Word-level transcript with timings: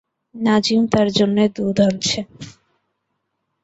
নাজিম 0.35 0.81
তার 0.93 1.07
জন্যে 1.11 1.43
দুধ 1.55 1.77
আনছে। 1.81 2.19